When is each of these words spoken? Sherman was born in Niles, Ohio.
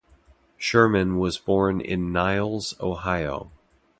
Sherman 0.57 1.19
was 1.19 1.37
born 1.37 1.79
in 1.79 2.11
Niles, 2.11 2.73
Ohio. 2.81 3.51